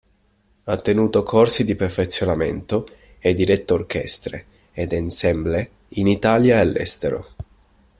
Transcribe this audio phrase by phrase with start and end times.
[0.63, 2.87] Ha tenuto corsi di perfezionamento
[3.19, 7.27] e diretto orchestre ed ensemble in Italia e all'estero.